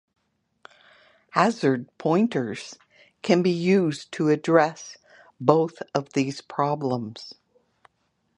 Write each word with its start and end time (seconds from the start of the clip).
Hazard 1.33 1.87
pointers 1.99 2.75
can 3.21 3.43
be 3.43 3.51
used 3.51 4.11
to 4.13 4.29
address 4.29 4.97
both 5.39 5.83
of 5.93 6.13
these 6.13 6.41
problems. 6.41 7.35